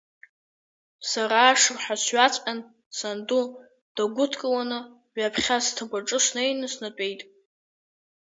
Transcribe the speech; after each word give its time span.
Сара 1.09 1.39
ашырҳәа 1.51 1.95
сҩаҵҟьан, 2.03 2.59
санду 2.97 3.43
даагәыдкыланы, 3.95 4.79
ҩаԥхьа 5.17 5.57
сҭыԥ 5.65 5.91
аҿы 5.99 6.19
снеины 6.25 6.67
снатәеит. 6.73 7.21